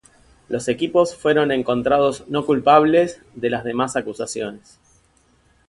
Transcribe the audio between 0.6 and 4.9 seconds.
equipos fueron encontrados no culpables de las demás acusaciones.